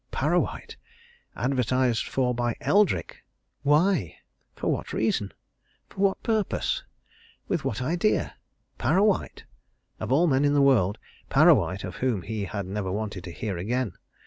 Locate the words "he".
12.23-12.45